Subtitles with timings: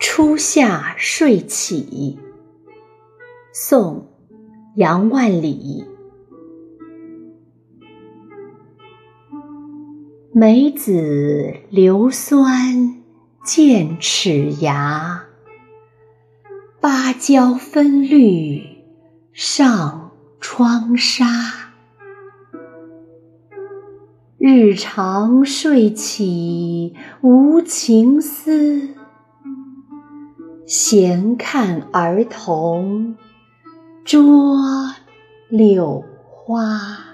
[0.00, 2.18] 初夏睡起，
[3.52, 4.08] 宋·
[4.74, 5.84] 杨万里。
[10.32, 13.04] 梅子硫酸
[13.50, 15.24] 剑齿牙，
[16.82, 18.62] 芭蕉分绿
[19.32, 21.24] 上窗纱。
[24.36, 28.86] 日长睡起无情思。
[30.66, 33.16] 闲看儿童
[34.04, 34.58] 捉
[35.48, 37.07] 柳花。